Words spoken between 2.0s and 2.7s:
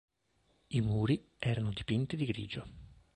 di grigio.